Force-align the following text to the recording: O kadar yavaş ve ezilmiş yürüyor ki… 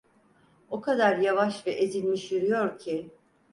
O 0.69 0.81
kadar 0.81 1.17
yavaş 1.17 1.67
ve 1.67 1.71
ezilmiş 1.71 2.31
yürüyor 2.31 2.79
ki… 2.79 3.11